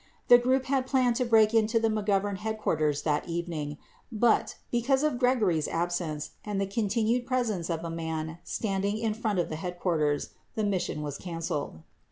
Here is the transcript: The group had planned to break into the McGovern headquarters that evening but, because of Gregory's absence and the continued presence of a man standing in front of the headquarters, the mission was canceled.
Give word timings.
The 0.29 0.39
group 0.39 0.65
had 0.65 0.87
planned 0.87 1.15
to 1.17 1.25
break 1.25 1.53
into 1.53 1.79
the 1.79 1.87
McGovern 1.87 2.37
headquarters 2.39 3.03
that 3.03 3.29
evening 3.29 3.77
but, 4.11 4.55
because 4.71 5.03
of 5.03 5.19
Gregory's 5.19 5.67
absence 5.67 6.31
and 6.43 6.59
the 6.59 6.65
continued 6.65 7.27
presence 7.27 7.69
of 7.69 7.83
a 7.83 7.91
man 7.91 8.39
standing 8.43 8.97
in 8.97 9.13
front 9.13 9.37
of 9.37 9.49
the 9.49 9.57
headquarters, 9.57 10.29
the 10.55 10.63
mission 10.63 11.03
was 11.03 11.19
canceled. 11.19 11.81